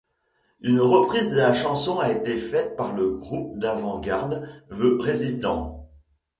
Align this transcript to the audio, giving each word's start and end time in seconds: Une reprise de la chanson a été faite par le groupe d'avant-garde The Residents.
Une 0.61 0.79
reprise 0.79 1.29
de 1.29 1.37
la 1.37 1.53
chanson 1.53 1.99
a 1.99 2.09
été 2.11 2.35
faite 2.35 2.75
par 2.75 2.95
le 2.95 3.11
groupe 3.11 3.59
d'avant-garde 3.59 4.49
The 4.71 4.99
Residents. 4.99 5.91